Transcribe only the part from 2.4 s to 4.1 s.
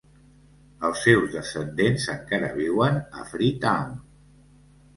viuen a Freetown.